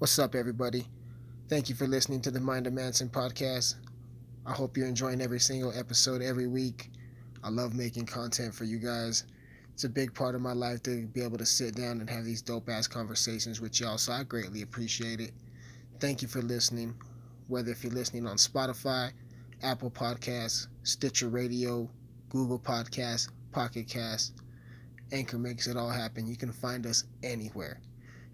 [0.00, 0.86] What's up, everybody?
[1.50, 3.74] Thank you for listening to the Mind of Manson podcast.
[4.46, 6.88] I hope you're enjoying every single episode every week.
[7.44, 9.24] I love making content for you guys.
[9.74, 12.24] It's a big part of my life to be able to sit down and have
[12.24, 15.32] these dope ass conversations with y'all, so I greatly appreciate it.
[15.98, 16.94] Thank you for listening.
[17.48, 19.12] Whether if you're listening on Spotify,
[19.62, 21.90] Apple Podcasts, Stitcher Radio,
[22.30, 24.32] Google Podcasts, Pocket Cast,
[25.12, 26.26] Anchor makes it all happen.
[26.26, 27.82] You can find us anywhere.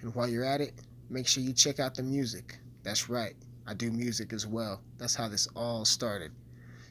[0.01, 0.73] And while you're at it,
[1.09, 2.59] make sure you check out the music.
[2.83, 3.35] That's right,
[3.67, 4.81] I do music as well.
[4.99, 6.33] That's how this all started.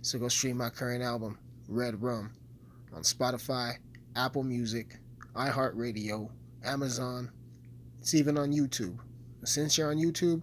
[0.01, 1.37] So go stream my current album,
[1.67, 2.31] Red Rum,
[2.93, 3.73] on Spotify,
[4.15, 4.97] Apple Music,
[5.35, 6.29] iHeartRadio,
[6.63, 7.31] Amazon.
[7.99, 8.97] It's even on YouTube.
[9.43, 10.41] Since you're on YouTube,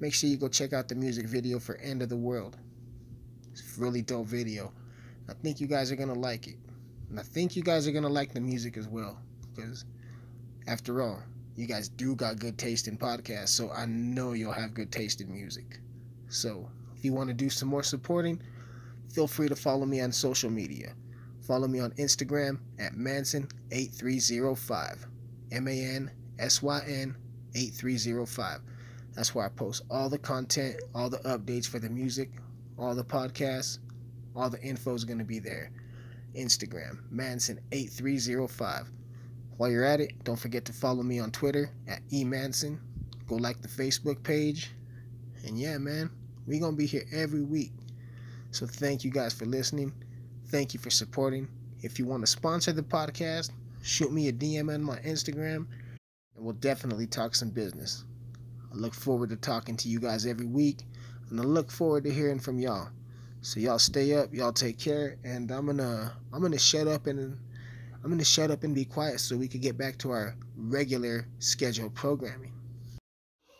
[0.00, 2.56] make sure you go check out the music video for End of the World.
[3.52, 4.72] It's a really dope video.
[5.28, 6.58] I think you guys are going to like it.
[7.10, 9.18] And I think you guys are going to like the music as well.
[9.54, 9.84] Because,
[10.66, 11.22] after all,
[11.56, 15.20] you guys do got good taste in podcasts, so I know you'll have good taste
[15.20, 15.78] in music.
[16.28, 18.42] So, if you want to do some more supporting,
[19.12, 20.94] feel free to follow me on social media.
[21.46, 25.06] Follow me on Instagram at Mansyn8305.
[25.52, 27.16] M A N S Y N
[27.54, 28.60] 8305.
[29.14, 32.30] That's where I post all the content, all the updates for the music,
[32.78, 33.78] all the podcasts,
[34.34, 35.70] all the info is going to be there.
[36.34, 38.88] Instagram, Mansyn8305.
[39.56, 42.78] While you're at it, don't forget to follow me on Twitter at emanson.
[43.26, 44.70] Go like the Facebook page.
[45.46, 46.10] And yeah, man,
[46.46, 47.72] we going to be here every week.
[48.50, 49.92] So thank you guys for listening.
[50.48, 51.48] Thank you for supporting.
[51.82, 53.50] If you want to sponsor the podcast,
[53.82, 55.66] shoot me a DM on my Instagram
[56.36, 58.04] and we'll definitely talk some business.
[58.72, 60.84] I look forward to talking to you guys every week
[61.30, 62.88] and I look forward to hearing from y'all.
[63.40, 67.36] So y'all stay up, y'all take care, and I'm gonna I'm gonna shut up and
[68.04, 71.26] I'm gonna shut up and be quiet so we can get back to our regular
[71.38, 72.52] scheduled programming.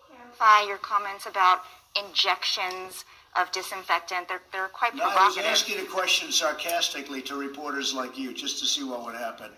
[0.06, 1.62] Clarify your comments about
[1.96, 3.06] injections
[3.40, 4.28] of disinfectant.
[4.28, 8.58] They're, they're quite No, I was asking a question sarcastically to reporters like you, just
[8.58, 9.50] to see what would happen.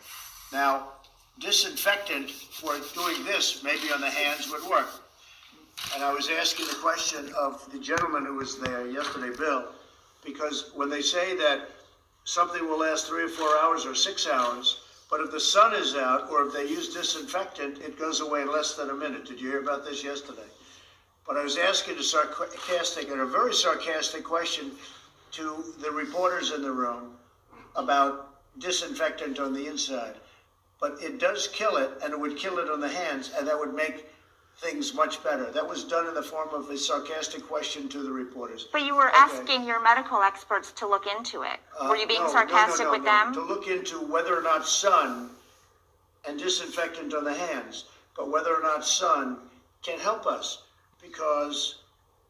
[0.52, 0.90] Now,
[1.40, 4.88] disinfectant for doing this, maybe on the hands, would work.
[5.94, 9.66] And I was asking the question of the gentleman who was there yesterday, Bill,
[10.24, 11.70] because when they say that
[12.24, 15.94] something will last three or four hours or six hours, but if the sun is
[15.94, 19.24] out or if they use disinfectant, it goes away in less than a minute.
[19.24, 20.48] Did you hear about this yesterday?
[21.26, 24.72] But I was asking a sarcastic and a very sarcastic question
[25.32, 27.16] to the reporters in the room
[27.74, 30.14] about disinfectant on the inside.
[30.80, 33.58] But it does kill it, and it would kill it on the hands, and that
[33.58, 34.06] would make
[34.58, 35.50] things much better.
[35.50, 38.68] That was done in the form of a sarcastic question to the reporters.
[38.72, 39.18] But you were Okay.
[39.18, 41.60] asking your medical experts to look into it.
[41.78, 43.34] Uh, were you being no, sarcastic no, no, with them?
[43.34, 45.30] To look into whether or not sun
[46.24, 47.84] and disinfectant on the hands,
[48.16, 49.38] but whether or not sun
[49.82, 50.62] can help us.
[51.02, 51.76] Because,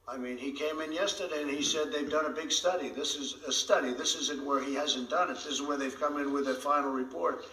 [0.09, 2.88] I mean, he came in yesterday and he said they've done a big study.
[2.88, 3.94] This is a study.
[3.94, 5.34] This isn't where he hasn't done it.
[5.34, 7.44] This is where they've come in with a final report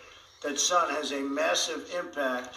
[0.41, 2.55] that sun has a massive impact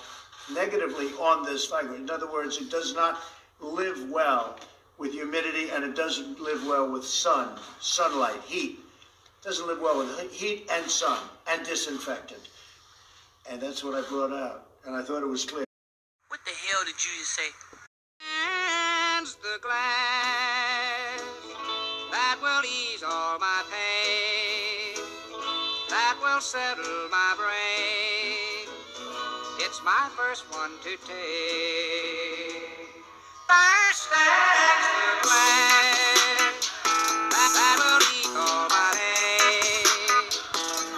[0.52, 1.98] negatively on this virus.
[1.98, 3.20] In other words, it does not
[3.60, 4.56] live well
[4.98, 8.78] with humidity and it doesn't live well with sun, sunlight, heat.
[9.42, 11.18] Doesn't live well with heat and sun
[11.48, 12.48] and disinfectant.
[13.50, 14.66] And that's what I brought out.
[14.84, 15.64] And I thought it was clear.
[16.28, 17.50] What the hell did you just say?
[18.18, 21.20] Hands the glass
[22.10, 25.04] that will ease all my pain,
[25.90, 28.05] that will settle my brain.
[29.86, 31.06] My first one to take.
[33.46, 36.74] First, hands the glass
[37.30, 39.86] that, that will ease all my pain,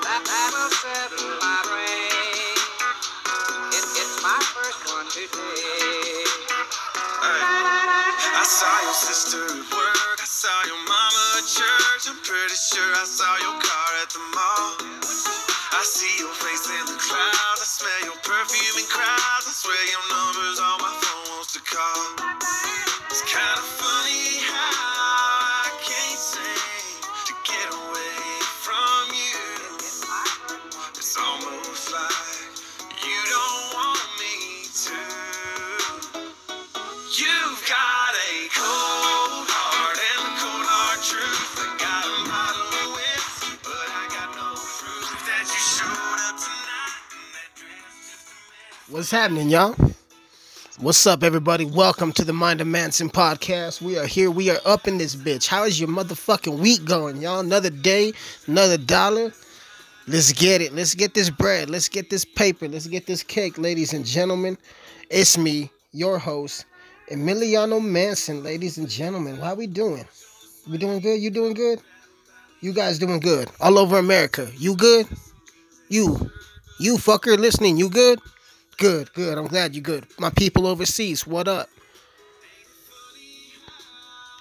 [0.08, 2.56] that, that will settle my brain.
[3.76, 6.48] It, it's my first one to take.
[8.40, 10.16] I saw your sister at work.
[10.16, 12.08] I saw your mama at church.
[12.08, 13.67] I'm pretty sure I saw your
[19.58, 20.60] swear your number's
[48.98, 49.76] What's happening, y'all?
[50.80, 51.64] What's up, everybody?
[51.64, 53.80] Welcome to the Mind of Manson podcast.
[53.80, 54.28] We are here.
[54.28, 55.46] We are up in this bitch.
[55.46, 57.38] How is your motherfucking week going, y'all?
[57.38, 58.12] Another day,
[58.48, 59.32] another dollar.
[60.08, 60.74] Let's get it.
[60.74, 61.70] Let's get this bread.
[61.70, 62.66] Let's get this paper.
[62.66, 64.58] Let's get this cake, ladies and gentlemen.
[65.10, 66.66] It's me, your host,
[67.08, 69.36] Emiliano Manson, ladies and gentlemen.
[69.36, 70.08] How are we doing?
[70.68, 71.20] We doing good?
[71.20, 71.80] You doing good?
[72.62, 73.48] You guys doing good?
[73.60, 74.50] All over America.
[74.56, 75.06] You good?
[75.88, 76.32] You.
[76.80, 78.20] You fucker listening, you good?
[78.78, 79.36] Good, good.
[79.36, 80.06] I'm glad you're good.
[80.20, 81.68] My people overseas, what up?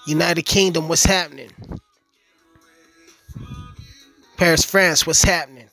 [0.06, 1.50] United Kingdom, what's happening?
[4.38, 5.68] Paris, France, what's happening?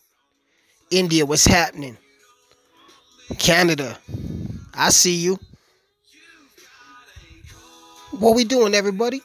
[0.90, 1.98] India, what's happening?
[3.38, 3.98] Canada,
[4.72, 5.38] I see you.
[8.18, 9.20] What we doing, everybody?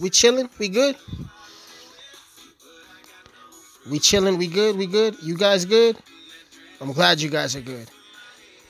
[0.00, 0.50] We chilling?
[0.58, 0.96] We good?
[3.88, 4.38] We chilling?
[4.38, 4.76] We good?
[4.76, 5.16] We good?
[5.22, 5.96] You guys good?
[6.80, 7.88] I'm glad you guys are good.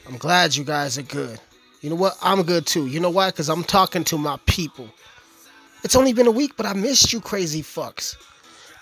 [0.09, 1.41] I'm glad you guys are good.
[1.81, 2.17] You know what?
[2.23, 2.87] I'm good too.
[2.87, 3.31] You know why?
[3.31, 4.89] Because I'm talking to my people.
[5.83, 8.17] It's only been a week, but I missed you crazy fucks.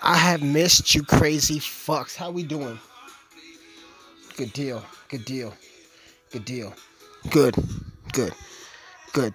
[0.02, 2.14] I have missed you crazy fucks.
[2.14, 2.78] How we doing?
[4.36, 4.84] Good deal.
[5.08, 5.54] Good deal.
[6.30, 6.74] Good deal.
[7.30, 7.54] Good.
[8.12, 8.32] Good.
[9.12, 9.34] Good.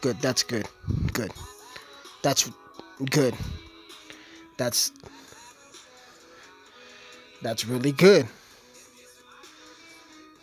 [0.00, 0.20] Good.
[0.20, 0.68] That's good.
[1.12, 1.32] Good.
[2.22, 2.50] That's
[3.10, 3.34] good.
[4.56, 4.92] That's
[7.40, 8.26] that's really good.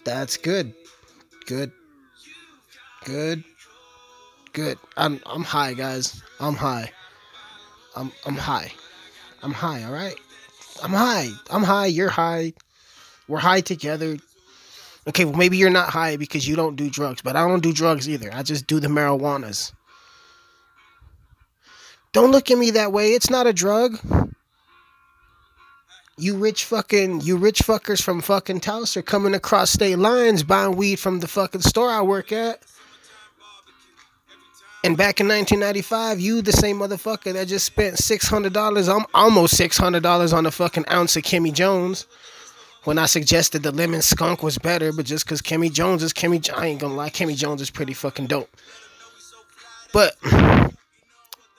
[0.06, 0.74] That's good.
[1.46, 1.72] Good.
[3.04, 3.44] Good.
[4.54, 4.78] Good.
[4.96, 6.24] I'm I'm high, guys.
[6.40, 6.92] I'm high.
[7.96, 8.72] I'm I'm high.
[9.44, 10.16] I'm high, all right?
[10.82, 11.30] I'm high.
[11.50, 12.54] I'm high, you're high.
[13.28, 14.18] We're high together.
[15.08, 17.74] Okay, well maybe you're not high because you don't do drugs, but I don't do
[17.74, 18.32] drugs either.
[18.34, 19.72] I just do the marijuanas.
[22.12, 23.12] Don't look at me that way.
[23.14, 24.00] It's not a drug.
[26.18, 30.78] You rich fucking, you rich fuckers from fucking Taos are coming across state lines buying
[30.78, 32.64] weed from the fucking store I work at.
[34.86, 40.34] And back in 1995, you the same motherfucker that just spent $600, I'm almost $600
[40.34, 42.06] on a fucking ounce of Kimmy Jones.
[42.84, 46.48] When I suggested the lemon skunk was better, but just because Kimmy Jones is Kimmy,
[46.56, 48.56] I ain't gonna lie, Kimmy Jones is pretty fucking dope.
[49.92, 50.16] But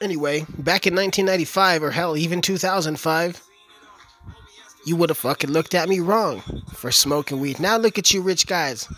[0.00, 3.42] anyway, back in 1995 or hell, even 2005,
[4.86, 6.40] you would have fucking looked at me wrong
[6.72, 7.58] for smoking weed.
[7.58, 8.88] Now look at you, rich guys,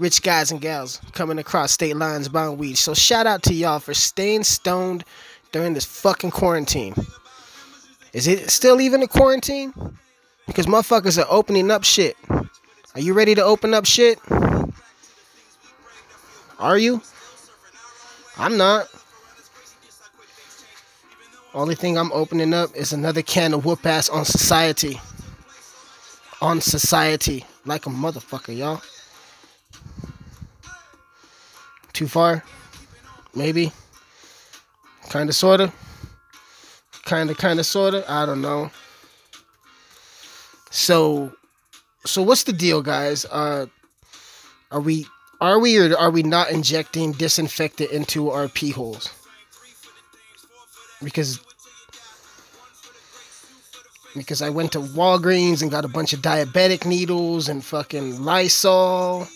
[0.00, 2.74] rich guys and gals coming across state lines buying weed.
[2.74, 5.04] So shout out to y'all for staying stoned
[5.52, 6.94] during this fucking quarantine.
[8.12, 9.72] Is it still even a quarantine?
[10.48, 12.16] Because motherfuckers are opening up shit.
[12.28, 14.18] Are you ready to open up shit?
[16.58, 17.00] Are you?
[18.36, 18.88] I'm not.
[21.54, 25.00] Only thing I'm opening up is another can of whoop ass on society.
[26.42, 27.44] On society.
[27.64, 28.82] Like a motherfucker, y'all.
[31.92, 32.42] Too far?
[33.32, 33.72] Maybe.
[35.08, 35.72] Kinda sorta.
[37.04, 38.04] Kinda kinda sorta.
[38.10, 38.72] I don't know.
[40.70, 41.32] So
[42.04, 43.24] so what's the deal, guys?
[43.26, 43.66] Uh
[44.72, 45.06] are we
[45.40, 49.10] are we or are we not injecting disinfectant into our pee holes?
[51.04, 51.38] Because
[54.14, 59.26] because I went to Walgreens and got a bunch of diabetic needles and fucking Lysol.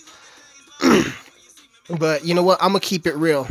[1.98, 2.58] but you know what?
[2.60, 3.48] I'm gonna keep it real.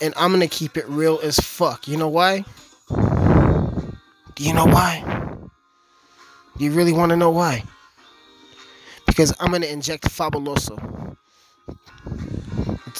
[0.00, 1.88] And I'm gonna keep it real as fuck.
[1.88, 2.44] You know why?
[4.34, 5.02] Do you know why?
[6.58, 7.62] Do you really want to know why?
[9.06, 11.16] Because I'm gonna inject Fabuloso.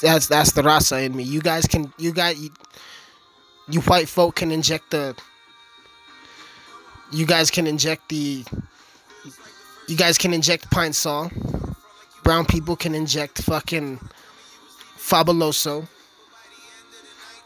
[0.00, 1.22] That's that's the raza in me.
[1.24, 2.50] You guys can you got you,
[3.68, 5.16] you white folk can inject the
[7.12, 8.44] you guys can inject the
[9.88, 11.30] you guys can inject Pine-Sol.
[12.24, 14.00] Brown people can inject fucking
[14.96, 15.86] fabuloso.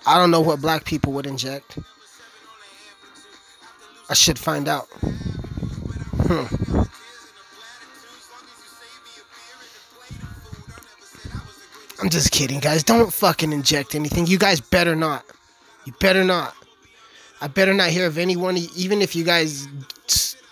[0.07, 1.79] I don't know what black people would inject.
[4.09, 4.89] I should find out.
[6.27, 6.83] Hmm.
[12.01, 12.83] I'm just kidding, guys.
[12.83, 14.27] Don't fucking inject anything.
[14.27, 15.25] You guys better not.
[15.85, 16.55] You better not.
[17.41, 19.67] I better not hear of anyone, even if you guys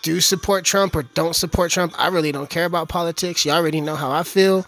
[0.01, 1.93] do support Trump or don't support Trump.
[1.97, 3.45] I really don't care about politics.
[3.45, 4.65] You already know how I feel.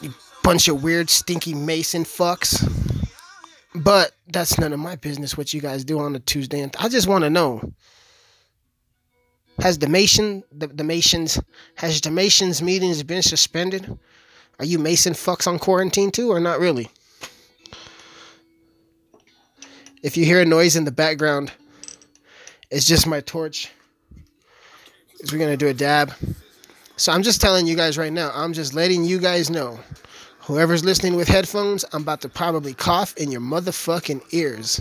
[0.00, 2.64] You bunch of weird, stinky Mason fucks.
[3.74, 6.60] But that's none of my business what you guys do on a Tuesday.
[6.60, 7.72] And I just want to know.
[9.60, 11.40] Has the Mason, the, the Masons,
[11.74, 13.98] has the Masons meetings been suspended?
[14.60, 16.88] Are you Mason fucks on quarantine too, or not really?
[20.02, 21.52] If you hear a noise in the background,
[22.70, 23.70] it's just my torch.
[25.12, 26.12] Because we're to do a dab.
[26.96, 29.78] So I'm just telling you guys right now, I'm just letting you guys know.
[30.40, 34.80] Whoever's listening with headphones, I'm about to probably cough in your motherfucking ears.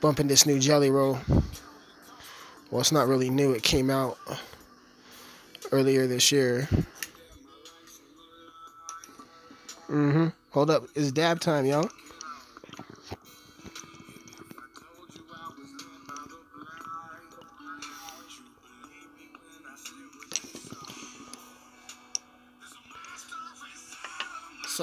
[0.00, 1.18] Bumping this new jelly roll.
[2.70, 4.18] Well, it's not really new, it came out
[5.70, 6.68] earlier this year.
[9.88, 10.28] Mm-hmm.
[10.50, 10.84] Hold up.
[10.94, 11.88] It's dab time, y'all.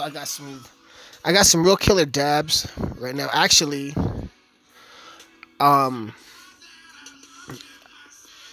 [0.01, 0.63] I got some
[1.23, 2.67] I got some real killer dabs
[2.97, 3.29] right now.
[3.31, 3.93] Actually,
[5.59, 6.13] um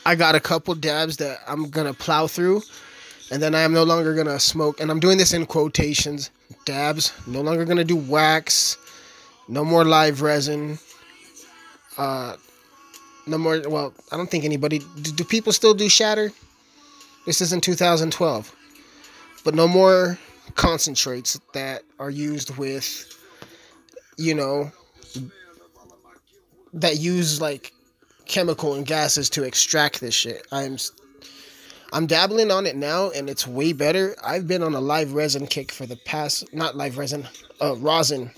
[0.05, 2.63] I got a couple dabs that I'm gonna plow through
[3.31, 6.31] and then I am no longer gonna smoke and I'm doing this in quotations
[6.65, 8.79] dabs no longer gonna do wax
[9.49, 10.79] no more live resin
[11.99, 12.37] uh
[13.27, 16.33] no more well I don't think anybody do, do people still do shatter
[17.27, 18.55] this is in 2012
[19.45, 20.19] but no more
[20.55, 23.15] concentrates that are used with
[24.17, 24.71] you know
[26.73, 27.73] that use like
[28.27, 30.47] chemical and gases to extract this shit.
[30.53, 30.77] I'm
[31.93, 34.15] i'm dabbling on it now and it's way better.
[34.23, 37.27] I've been on a live resin kick for the past not live resin
[37.61, 38.31] uh rosin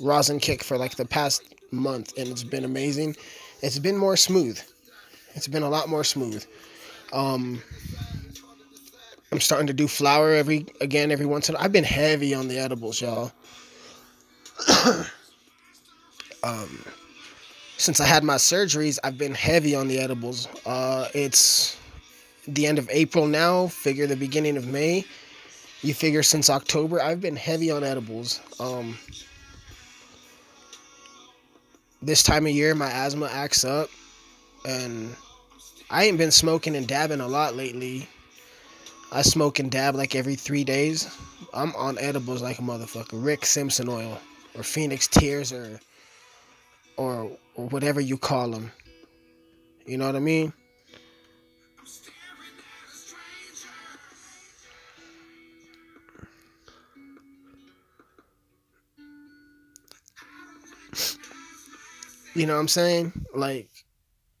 [0.00, 3.16] rosin kick for like the past month and it's been amazing.
[3.60, 4.58] It's been more smooth.
[5.34, 6.44] It's been a lot more smooth.
[7.12, 7.62] Um
[9.32, 11.56] I'm starting to do flour every again every once in.
[11.56, 13.32] I've been heavy on the edibles, y'all.
[16.44, 16.84] um,
[17.78, 20.48] since I had my surgeries, I've been heavy on the edibles.
[20.66, 21.78] Uh, it's
[22.46, 23.68] the end of April now.
[23.68, 25.02] Figure the beginning of May.
[25.80, 28.38] You figure since October, I've been heavy on edibles.
[28.60, 28.98] Um,
[32.02, 33.88] this time of year, my asthma acts up,
[34.66, 35.16] and
[35.90, 38.08] I ain't been smoking and dabbing a lot lately.
[39.14, 41.14] I smoke and dab like every three days.
[41.52, 43.22] I'm on edibles like a motherfucker.
[43.22, 44.18] Rick Simpson oil,
[44.54, 45.78] or Phoenix Tears, or
[46.96, 48.72] or or whatever you call them.
[49.84, 50.54] You know what I mean?
[62.34, 63.12] You know what I'm saying?
[63.34, 63.68] Like,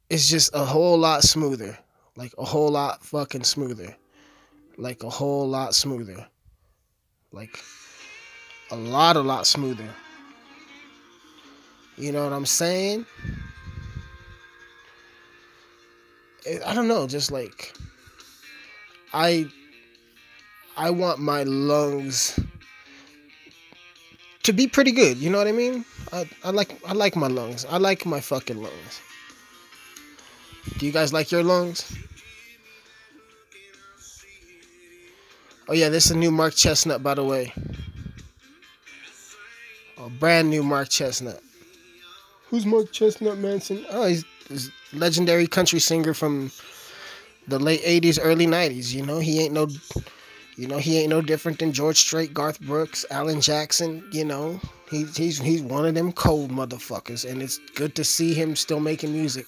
[0.08, 1.76] it's just a whole lot smoother.
[2.16, 3.94] Like a whole lot fucking smoother
[4.78, 6.26] like a whole lot smoother.
[7.32, 7.58] Like
[8.70, 9.88] a lot, a lot smoother.
[11.96, 13.06] You know what I'm saying?
[16.44, 17.74] It- I don't know, just like
[19.12, 19.46] I
[20.76, 22.38] I want my lungs
[24.42, 25.84] to be pretty good, you know what I mean?
[26.12, 27.64] I, I like I like my lungs.
[27.66, 29.00] I like my fucking lungs.
[30.78, 31.92] Do you guys like your lungs?
[35.68, 37.52] Oh yeah, this is a new Mark Chesnutt, by the way.
[39.98, 41.40] A brand new Mark Chesnutt.
[42.48, 43.86] Who's Mark Chesnutt Manson?
[43.90, 46.50] Oh, he's, he's a legendary country singer from
[47.46, 48.92] the late '80s, early '90s.
[48.92, 49.68] You know, he ain't no,
[50.56, 54.04] you know, he ain't no different than George Strait, Garth Brooks, Alan Jackson.
[54.10, 58.34] You know, he, he's he's one of them cold motherfuckers, and it's good to see
[58.34, 59.46] him still making music.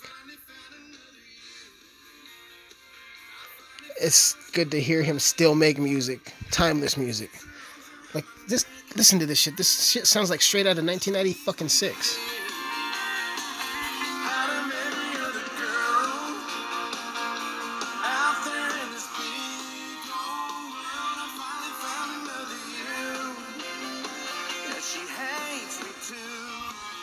[4.01, 7.31] It's good to hear him still make music, timeless music.
[8.15, 9.57] Like just listen to this shit.
[9.57, 12.19] This shit sounds like straight out of 1990 fucking six.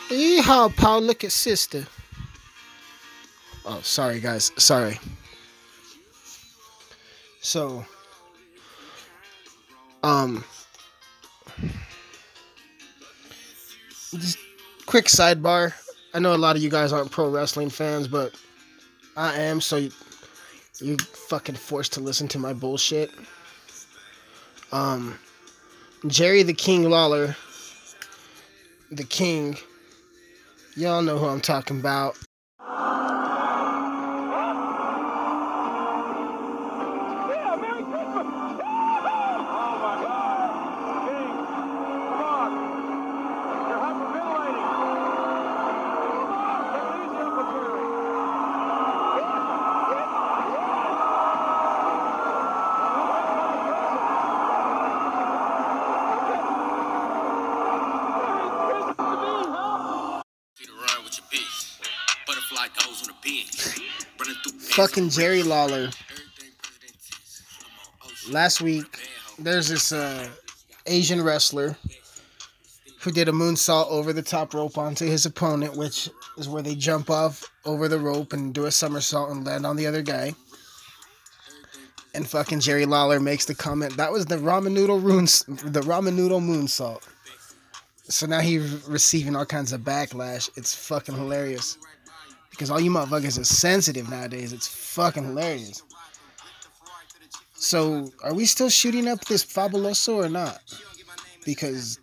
[0.08, 0.38] This.
[0.42, 1.00] Yeehaw, Paul.
[1.02, 1.86] Look at sister.
[3.64, 4.52] Oh, sorry, guys.
[4.56, 4.98] Sorry.
[7.42, 7.84] So,
[10.04, 10.44] um,
[14.12, 14.38] just
[14.86, 15.74] quick sidebar.
[16.14, 18.32] I know a lot of you guys aren't pro wrestling fans, but
[19.16, 19.90] I am, so you,
[20.80, 23.10] you're fucking forced to listen to my bullshit.
[24.70, 25.18] Um,
[26.06, 27.36] Jerry the King Lawler,
[28.92, 29.56] the King.
[30.76, 32.16] Y'all know who I'm talking about.
[64.82, 65.90] Fucking Jerry Lawler.
[68.28, 68.98] Last week,
[69.38, 70.28] there's this uh,
[70.86, 71.76] Asian wrestler
[72.98, 76.74] who did a moonsault over the top rope onto his opponent, which is where they
[76.74, 80.34] jump off over the rope and do a somersault and land on the other guy.
[82.12, 86.16] And fucking Jerry Lawler makes the comment that was the ramen noodle runes, the ramen
[86.16, 87.06] noodle moonsault.
[88.08, 90.50] So now he's receiving all kinds of backlash.
[90.56, 91.78] It's fucking hilarious
[92.52, 94.52] because all you motherfuckers are sensitive nowadays.
[94.52, 95.82] It's fucking hilarious.
[97.54, 100.60] So are we still shooting up this fabuloso or not?
[101.44, 101.98] Because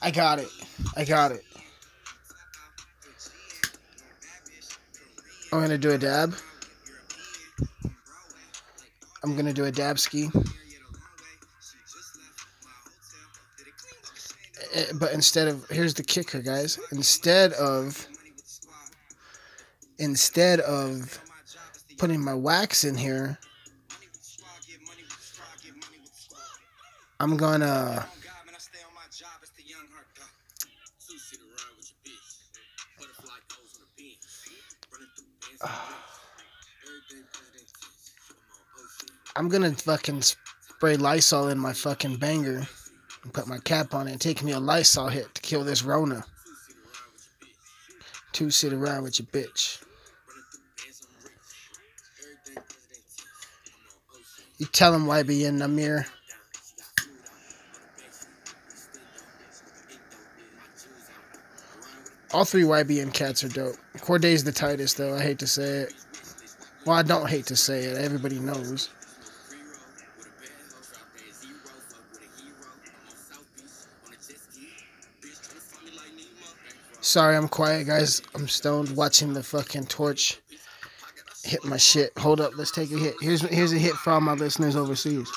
[0.00, 0.48] I got it.
[0.96, 1.42] I got it.
[5.50, 6.34] I'm gonna do a dab.
[9.22, 10.28] I'm gonna do a dab ski.
[14.74, 16.78] Eh, but instead of here's the kicker, guys.
[16.90, 18.06] Instead of
[19.98, 21.20] instead of
[21.96, 23.38] putting my wax in here,
[27.20, 28.06] I'm gonna
[39.36, 42.66] I'm gonna fucking spray Lysol in my fucking banger
[43.32, 46.24] put my cap on it and take me a Lysol hit to kill this Rona.
[48.32, 49.82] Two sit around with your bitch.
[54.58, 56.06] You tell him YBN Nahmir.
[62.32, 63.76] All three YBN cats are dope.
[63.98, 65.14] Cordae's the tightest though.
[65.14, 65.94] I hate to say it.
[66.84, 67.96] Well, I don't hate to say it.
[67.96, 68.90] Everybody knows.
[77.14, 78.22] Sorry, I'm quiet, guys.
[78.34, 80.40] I'm stoned watching the fucking torch
[81.44, 82.10] hit my shit.
[82.18, 83.14] Hold up, let's take a hit.
[83.20, 85.30] Here's here's a hit for all my listeners overseas.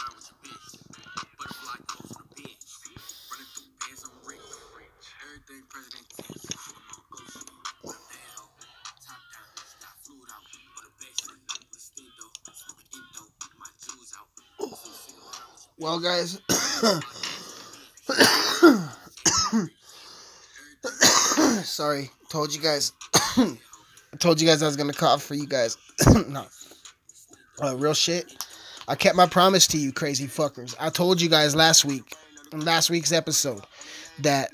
[15.78, 16.42] Well, guys,
[21.78, 22.10] sorry.
[22.30, 22.92] Told you guys.
[23.14, 25.78] I told you guys I was gonna cough for you guys.
[26.28, 26.46] no,
[27.64, 28.44] uh, real shit.
[28.88, 30.76] I kept my promise to you, crazy fuckers.
[30.80, 32.16] I told you guys last week,
[32.52, 33.62] in last week's episode,
[34.22, 34.50] that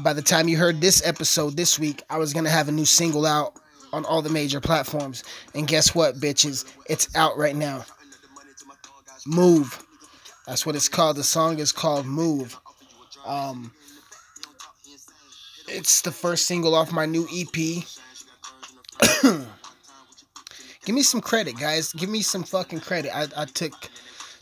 [0.00, 2.86] by the time you heard this episode this week, I was gonna have a new
[2.86, 3.52] single out
[3.92, 5.24] on all the major platforms.
[5.54, 6.64] And guess what, bitches?
[6.88, 7.84] It's out right now.
[9.26, 9.84] Move.
[10.46, 11.18] That's what it's called.
[11.18, 12.58] The song is called Move.
[13.26, 13.70] Um,
[15.68, 17.84] it's the first single off my new EP.
[20.84, 21.92] Give me some credit, guys.
[21.92, 23.14] Give me some fucking credit.
[23.14, 23.90] I, I took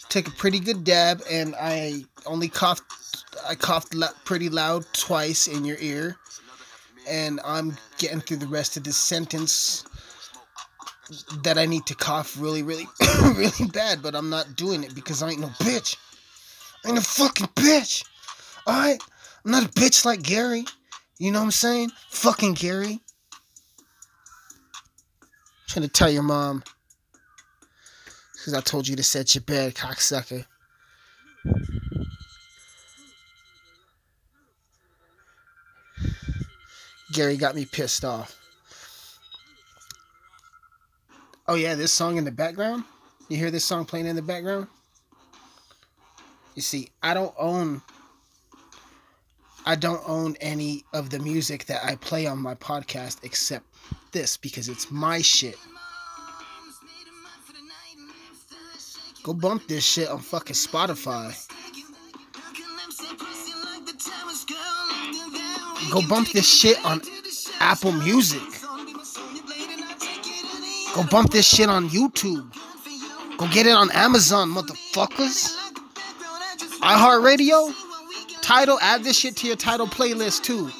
[0.08, 2.82] took a pretty good dab, and I only coughed.
[3.48, 6.16] I coughed pretty loud twice in your ear,
[7.08, 9.84] and I'm getting through the rest of this sentence
[11.42, 12.86] that I need to cough really, really,
[13.22, 15.96] really bad, but I'm not doing it because I ain't no bitch.
[16.84, 18.04] I ain't a fucking bitch.
[18.66, 19.00] Alright?
[19.44, 20.64] I'm not a bitch like Gary.
[21.18, 21.92] You know what I'm saying?
[22.10, 23.00] Fucking Gary.
[23.70, 23.78] I'm
[25.66, 26.62] trying to tell your mom.
[28.32, 30.44] Because I told you to set your bed, cocksucker.
[37.12, 38.38] Gary got me pissed off.
[41.48, 42.84] Oh yeah, this song in the background.
[43.28, 44.66] You hear this song playing in the background?
[46.54, 47.80] You see, I don't own
[49.68, 53.66] I don't own any of the music that I play on my podcast except
[54.12, 55.58] this because it's my shit.
[59.24, 61.34] Go bump this shit on fucking Spotify.
[65.90, 67.02] Go bump this shit on
[67.58, 68.42] Apple Music.
[70.94, 72.54] Go bump this shit on YouTube.
[73.36, 75.56] Go get it on Amazon, motherfuckers.
[76.80, 77.85] iHeartRadio.
[78.46, 80.70] Title, add this shit to your title playlist too.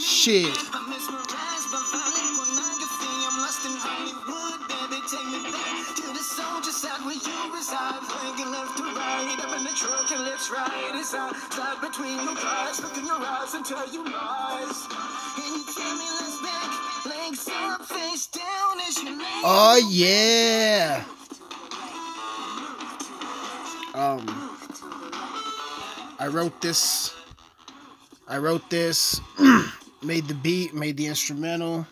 [0.00, 0.52] Shit.
[19.44, 21.04] Oh yeah.
[23.94, 24.47] Um
[26.18, 27.14] I wrote this
[28.30, 29.20] I wrote this,
[30.02, 31.86] made the beat, made the instrumental.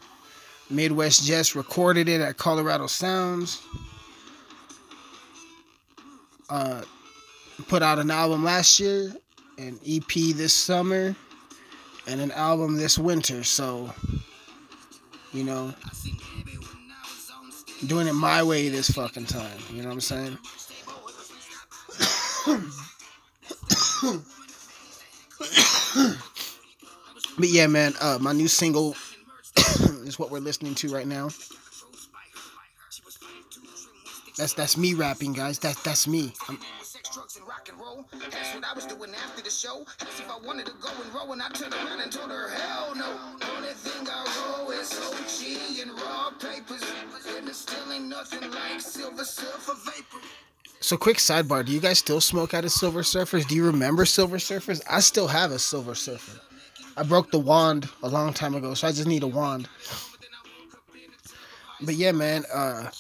[0.69, 3.63] Midwest Jess recorded it at Colorado Sounds.
[6.51, 6.83] Uh
[7.69, 9.13] put out an album last year,
[9.57, 11.17] an EP this summer,
[12.07, 13.43] and an album this winter.
[13.43, 13.91] So,
[15.33, 15.73] you know,
[17.87, 19.59] doing it my way this fucking time.
[19.73, 20.39] You know what I'm saying?
[27.39, 28.95] but yeah, man, uh, my new single
[30.05, 31.29] is what we're listening to right now.
[34.37, 35.59] That's that's me rapping, guys.
[35.59, 36.33] That's that's me.
[36.49, 36.59] I'm.
[38.31, 39.85] That's what I was doing after the show.
[40.01, 42.95] If I wanted to go and roll, and I turned around and told her, hell
[42.95, 43.07] no.
[43.57, 46.85] Only thing I roll is OG and raw papers.
[47.37, 50.19] And it still ain't nothing like silver, silver vapor.
[50.87, 53.45] So quick sidebar: Do you guys still smoke out of Silver Surfers?
[53.49, 54.81] Do you remember Silver Surfers?
[54.89, 56.41] I still have a Silver Surfer.
[56.97, 59.69] I broke the wand a long time ago, so I just need a wand.
[61.81, 62.45] But yeah, man.
[62.55, 62.91] Uh,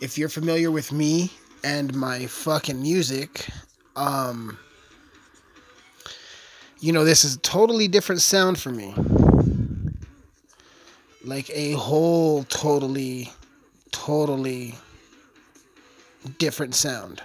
[0.00, 1.30] if you're familiar with me
[1.62, 3.46] and my fucking music,
[3.94, 4.58] um,
[6.80, 8.92] you know this is a totally different sound for me.
[11.22, 13.30] Like a whole totally,
[13.92, 14.74] totally
[16.38, 17.22] different sound.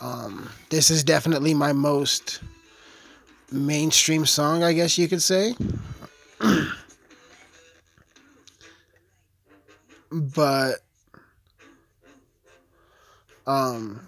[0.00, 2.40] Um, this is definitely my most
[3.50, 5.54] mainstream song, I guess you could say.
[10.10, 10.76] but
[13.46, 14.06] um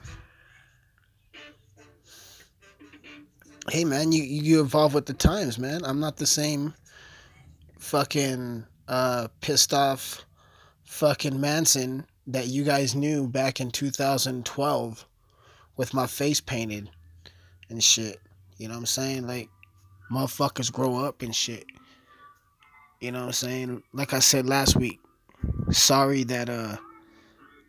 [3.70, 6.72] hey man you you evolve with the times man i'm not the same
[7.78, 10.24] fucking uh pissed off
[10.84, 15.06] fucking manson that you guys knew back in 2012
[15.76, 16.90] with my face painted
[17.68, 18.20] and shit
[18.58, 19.48] you know what i'm saying like
[20.10, 21.64] motherfuckers grow up and shit
[23.00, 25.00] you know what i'm saying like i said last week
[25.70, 26.76] sorry that uh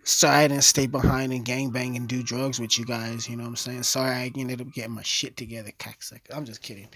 [0.04, 3.44] sorry I didn't stay behind and gangbang and do drugs with you guys, you know
[3.44, 3.84] what I'm saying?
[3.84, 6.34] Sorry I ended up getting my shit together, cocksucker.
[6.34, 6.88] I'm just kidding.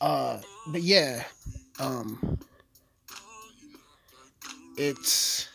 [0.00, 1.24] Uh but yeah,
[1.80, 2.38] um
[4.76, 5.48] it's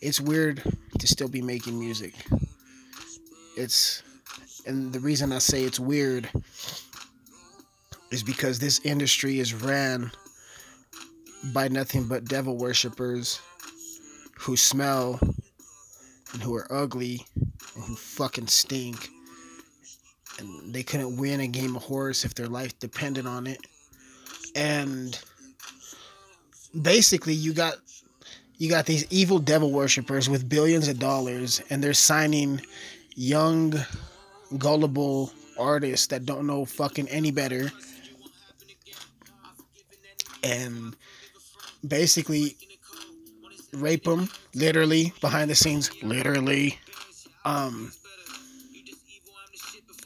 [0.00, 0.62] it's weird
[0.98, 2.14] to still be making music.
[3.56, 4.02] It's
[4.66, 6.28] and the reason I say it's weird
[8.10, 10.10] is because this industry is ran
[11.52, 13.40] by nothing but devil worshippers
[14.38, 15.18] who smell
[16.32, 17.24] and who are ugly
[17.74, 19.08] and who fucking stink.
[20.38, 23.60] And they couldn't win a game of horse if their life depended on it.
[24.54, 25.18] And
[26.82, 27.76] basically you got
[28.60, 32.60] you got these evil devil worshippers with billions of dollars and they're signing
[33.14, 33.74] young
[34.58, 37.72] gullible artists that don't know fucking any better.
[40.44, 40.94] And
[41.88, 42.58] basically
[43.72, 46.76] rape them literally behind the scenes literally
[47.46, 47.90] um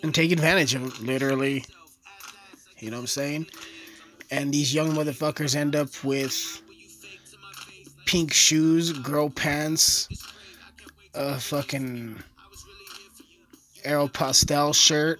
[0.04, 1.64] and take advantage of them literally.
[2.78, 3.46] You know what i'm saying?
[4.30, 6.60] And these young motherfuckers end up with
[8.14, 10.08] pink shoes girl pants
[11.14, 12.16] a fucking
[13.84, 15.18] arrow pastel shirt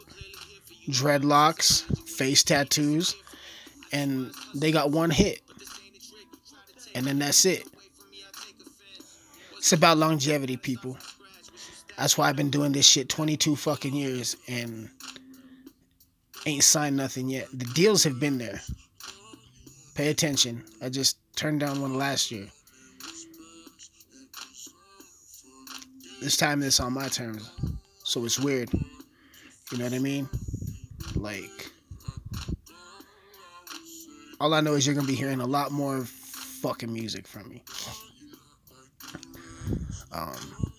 [0.89, 3.17] dreadlocks face tattoos
[3.93, 5.41] and they got one hit
[6.95, 7.67] and then that's it
[9.65, 10.99] it's about longevity, people.
[11.97, 14.91] That's why I've been doing this shit 22 fucking years and
[16.45, 17.49] ain't signed nothing yet.
[17.51, 18.61] The deals have been there.
[19.95, 20.65] Pay attention.
[20.83, 22.47] I just turned down one last year.
[26.25, 27.51] This time it's on my terms.
[28.03, 28.73] So it's weird.
[28.73, 30.27] You know what I mean?
[31.15, 31.71] Like,
[34.41, 37.51] all I know is you're going to be hearing a lot more fucking music from
[37.51, 37.63] me.
[40.13, 40.75] Um,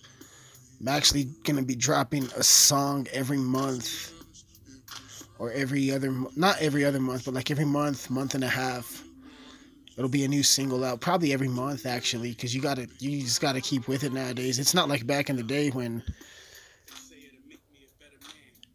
[0.82, 4.14] I'm actually gonna be dropping a song every month,
[5.38, 9.05] or every other, not every other month, but like every month, month and a half.
[9.98, 13.40] It'll be a new single out, probably every month actually, because you gotta, you just
[13.42, 14.60] gotta keep with it nowadays.
[14.60, 16.04] It's not like back in the day when.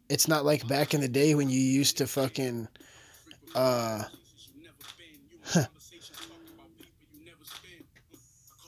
[0.09, 2.67] It's not like back in the day when you used to fucking,
[3.55, 4.03] uh.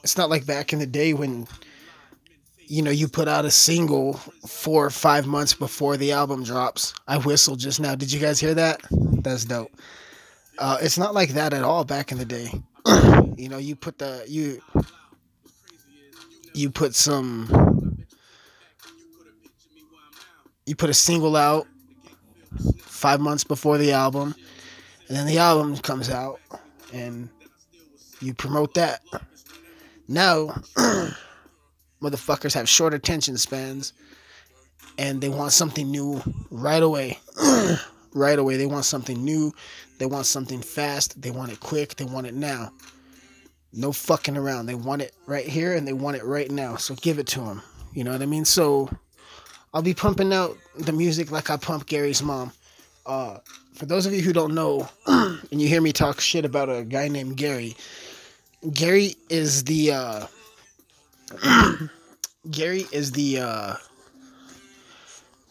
[0.03, 1.47] It's not like back in the day when
[2.67, 4.13] you know, you put out a single
[4.47, 6.93] four or five months before the album drops.
[7.07, 7.95] I whistled just now.
[7.95, 8.81] Did you guys hear that?
[8.91, 9.71] That's dope.
[10.57, 12.49] Uh, it's not like that at all back in the day.
[13.37, 14.61] you know, you put the you
[16.53, 18.05] you put some
[20.65, 21.67] you put a single out
[22.77, 24.35] five months before the album,
[25.07, 26.39] and then the album comes out,
[26.93, 27.29] and
[28.21, 29.01] you promote that.
[30.07, 30.55] Now.
[32.03, 33.93] motherfuckers have short attention spans
[34.97, 37.17] and they want something new right away.
[38.13, 38.57] right away.
[38.57, 39.53] They want something new.
[40.03, 41.21] They want something fast.
[41.21, 41.95] They want it quick.
[41.95, 42.73] They want it now.
[43.71, 44.65] No fucking around.
[44.65, 46.75] They want it right here and they want it right now.
[46.75, 47.61] So give it to them.
[47.93, 48.43] You know what I mean?
[48.43, 48.89] So
[49.73, 52.51] I'll be pumping out the music like I pump Gary's mom.
[53.05, 53.37] Uh,
[53.75, 56.83] for those of you who don't know, and you hear me talk shit about a
[56.83, 57.77] guy named Gary,
[58.73, 60.27] Gary is the uh,
[62.51, 63.75] Gary is the uh,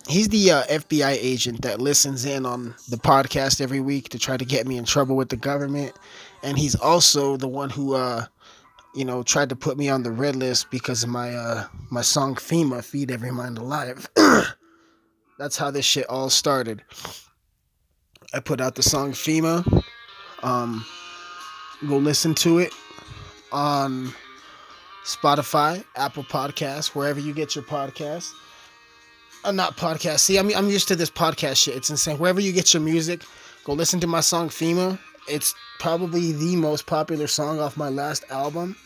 [0.09, 4.37] he's the uh, FBI agent that listens in on the podcast every week to try
[4.37, 5.93] to get me in trouble with the government,
[6.43, 8.27] and he's also the one who uh,
[8.95, 12.03] you know tried to put me on the red list because of my uh, my
[12.03, 14.09] song FEMA "Feed Every Mind Alive."
[15.39, 16.83] That's how this shit all started.
[18.35, 19.83] I put out the song FEMA.
[20.43, 20.85] Um,
[21.89, 22.73] go listen to it
[23.51, 24.13] on
[25.05, 28.33] Spotify, Apple Podcasts, wherever you get your podcasts.
[29.45, 30.21] Uh, not podcast.
[30.21, 31.77] See, I'm I'm used to this podcast shit.
[31.77, 32.19] It's insane.
[32.19, 33.23] Wherever you get your music,
[33.65, 34.99] go listen to my song FEMA.
[35.29, 38.77] It's probably the most popular song off my last album,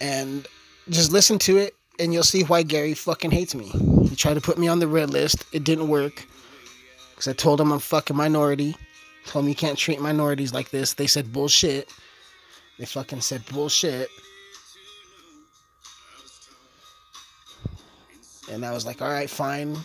[0.00, 0.46] and
[0.88, 3.66] just listen to it, and you'll see why Gary fucking hates me.
[4.08, 5.44] He tried to put me on the red list.
[5.52, 6.26] It didn't work.
[7.10, 8.76] Because I told him I'm fucking minority.
[9.26, 10.94] Told me you can't treat minorities like this.
[10.94, 11.88] They said bullshit.
[12.78, 14.08] They fucking said bullshit.
[18.50, 19.76] And I was like, all right, fine.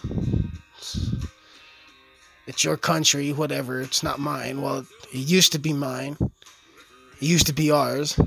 [2.48, 3.82] It's your country, whatever.
[3.82, 4.62] It's not mine.
[4.62, 6.17] Well, it used to be mine.
[6.19, 8.19] It used to be ours.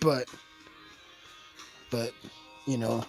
[0.00, 0.28] But,
[1.90, 2.12] but,
[2.66, 3.04] you know,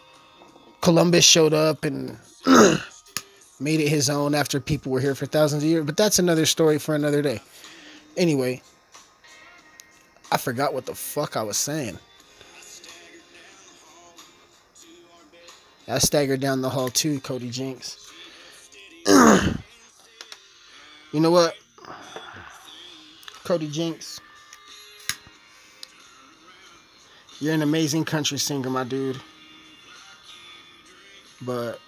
[0.82, 2.18] Columbus showed up and
[3.60, 5.86] made it his own after people were here for thousands of years.
[5.86, 7.42] But that's another story for another day.
[8.16, 8.62] Anyway,
[10.32, 12.00] I forgot what the fuck I was saying.
[15.88, 18.12] I staggered down the hall too, Cody Jinks.
[19.06, 19.54] you
[21.20, 21.56] know what?
[23.44, 24.22] Cody Jinks.
[27.40, 29.20] You're an amazing country singer, my dude.
[31.42, 31.82] But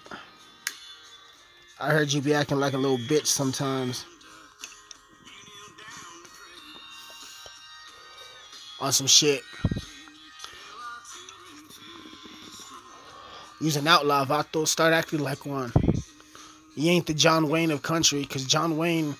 [1.80, 4.04] I heard you be acting like a little bitch sometimes.
[8.80, 9.42] On some shit.
[13.66, 14.64] Use an outlaw, Vato.
[14.64, 15.72] Start acting like one.
[16.76, 19.16] You ain't the John Wayne of country, because John Wayne.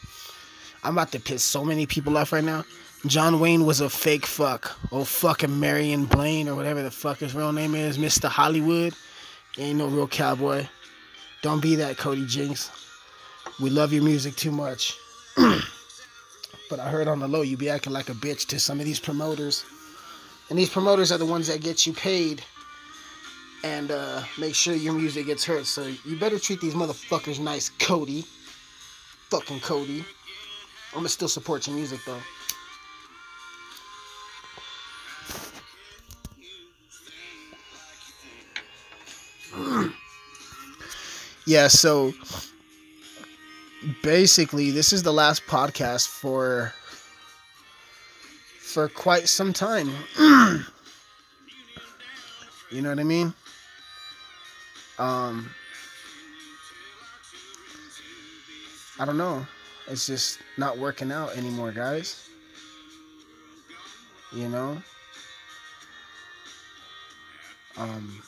[0.85, 2.65] I'm about to piss so many people off right now.
[3.07, 4.79] John Wayne was a fake fuck.
[4.93, 7.99] Oh, fucking Marion Blaine, or whatever the fuck his real name is.
[7.99, 8.29] Mr.
[8.29, 8.95] Hollywood.
[9.57, 10.69] He ain't no real cowboy.
[11.43, 12.71] Don't be that, Cody Jinks.
[13.61, 14.97] We love your music too much.
[15.37, 18.87] but I heard on the low you be acting like a bitch to some of
[18.87, 19.65] these promoters.
[20.51, 22.45] And these promoters are the ones that get you paid
[23.67, 25.67] and uh, make sure your music gets heard.
[25.67, 28.25] So you better treat these motherfuckers nice, Cody.
[29.31, 30.05] Fucking Cody.
[30.93, 32.21] I'm gonna still support your music though.
[41.47, 42.13] yeah, so
[44.03, 46.73] basically this is the last podcast for
[48.61, 49.91] for quite some time.
[52.71, 53.35] you know what I mean?
[54.99, 55.51] Um
[58.99, 59.47] I don't know.
[59.89, 62.29] It's just not working out anymore, guys.
[64.33, 64.83] You know?
[67.77, 68.23] Um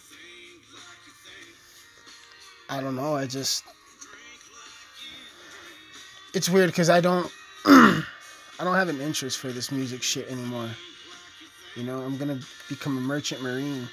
[2.68, 3.16] I don't know.
[3.16, 3.64] I just
[6.35, 7.31] it's weird because I don't
[7.64, 10.68] I don't have an interest for this music shit anymore.
[11.76, 13.88] You know, I'm gonna become a merchant marine,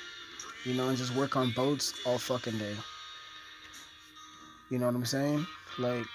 [0.65, 2.75] you know, and just work on boats all fucking day.
[4.69, 5.45] You know what I'm saying?
[5.78, 6.08] Like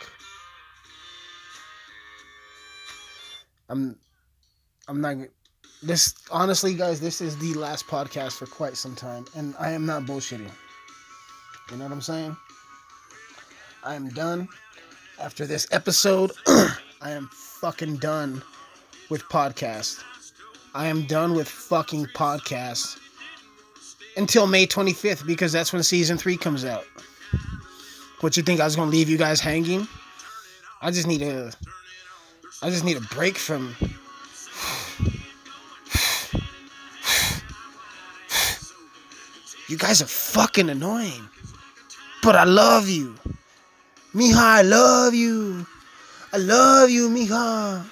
[3.69, 3.97] I'm
[4.89, 5.17] I'm not
[5.83, 9.87] this honestly guys, this is the last podcast for quite some time and I am
[9.87, 10.51] not bullshitting.
[11.71, 12.37] You know what I'm saying?
[13.85, 14.49] I am done.
[15.21, 18.43] After this episode, I am fucking done
[19.11, 20.03] with podcasts.
[20.75, 22.99] I am done with fucking podcasts
[24.17, 26.85] until May 25th because that's when season 3 comes out.
[28.21, 29.89] What you think I was to leave you guys hanging?
[30.83, 31.53] I just need a
[32.63, 33.75] I just need a break from
[39.71, 41.29] You guys are fucking annoying.
[42.25, 43.15] But I love you.
[44.13, 45.65] Mija, I love you.
[46.33, 47.87] I love you, Mija.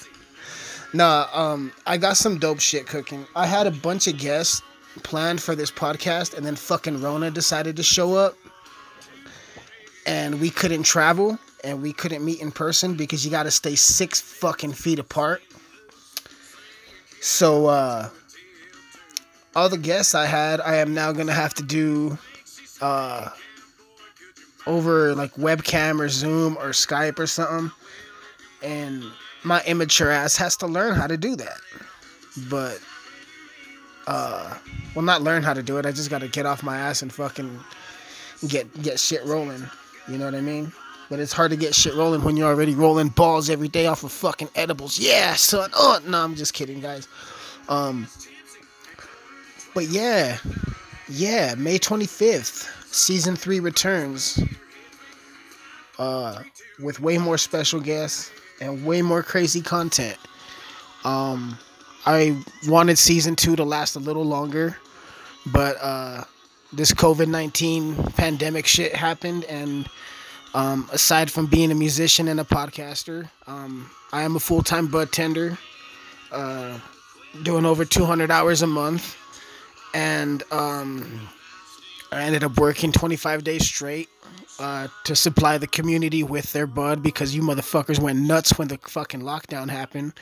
[0.92, 3.26] nah, um, I got some dope shit cooking.
[3.34, 4.60] I had a bunch of guests
[5.02, 8.36] planned for this podcast, and then fucking Rona decided to show up.
[10.06, 14.20] And we couldn't travel, and we couldn't meet in person because you gotta stay six
[14.20, 15.42] fucking feet apart.
[17.20, 18.08] So, uh,
[19.54, 22.18] all the guests I had, I am now gonna have to do
[22.80, 23.28] uh,
[24.66, 27.70] over like webcam or Zoom or Skype or something,
[28.62, 29.04] and
[29.44, 31.58] my immature ass has to learn how to do that.
[32.48, 32.80] But
[34.06, 34.56] uh,
[34.94, 35.86] well, not learn how to do it.
[35.86, 37.58] I just gotta get off my ass and fucking
[38.48, 39.64] get get shit rolling.
[40.08, 40.72] You know what I mean?
[41.08, 44.04] But it's hard to get shit rolling when you're already rolling balls every day off
[44.04, 44.98] of fucking edibles.
[44.98, 45.70] Yeah, son.
[45.74, 47.08] Oh no, I'm just kidding, guys.
[47.68, 48.06] Um,
[49.74, 50.38] but yeah,
[51.08, 54.40] yeah, May 25th, season three returns.
[55.98, 56.42] Uh,
[56.78, 60.16] with way more special guests and way more crazy content.
[61.04, 61.58] Um,
[62.06, 62.36] I
[62.66, 64.78] wanted season two to last a little longer,
[65.46, 66.24] but uh,
[66.72, 69.44] this COVID 19 pandemic shit happened.
[69.44, 69.88] And
[70.54, 74.86] um, aside from being a musician and a podcaster, um, I am a full time
[74.86, 75.58] bud tender,
[76.32, 76.78] uh,
[77.42, 79.16] doing over 200 hours a month.
[79.92, 81.28] And um,
[82.12, 84.08] I ended up working 25 days straight
[84.58, 88.78] uh, to supply the community with their bud because you motherfuckers went nuts when the
[88.78, 90.12] fucking lockdown happened.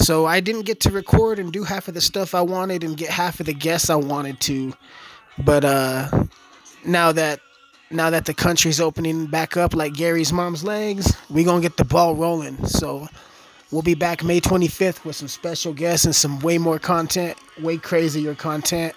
[0.00, 2.96] So I didn't get to record and do half of the stuff I wanted and
[2.96, 4.72] get half of the guests I wanted to.
[5.38, 6.24] But uh,
[6.86, 7.40] now that
[7.90, 11.84] now that the country's opening back up like Gary's mom's legs, we're gonna get the
[11.84, 12.64] ball rolling.
[12.66, 13.08] So
[13.70, 17.76] we'll be back May 25th with some special guests and some way more content, way
[17.76, 18.94] crazier content.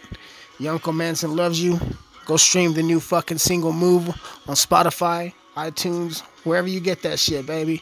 [0.57, 1.79] Your Uncle Manson loves you.
[2.25, 4.07] Go stream the new fucking single move
[4.47, 7.81] on Spotify, iTunes, wherever you get that shit, baby.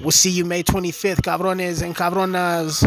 [0.00, 2.82] We'll see you May 25th, cabrones and cabronas.